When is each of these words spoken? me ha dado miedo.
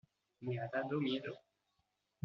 me 0.43 0.57
ha 0.59 0.65
dado 0.73 0.99
miedo. 0.99 1.31